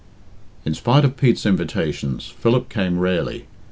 [0.65, 3.45] In spite of Pete's invitations, Philip came rarely.